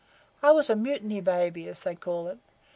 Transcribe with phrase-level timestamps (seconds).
[0.41, 2.39] I was a Mutiny baby, as they call it.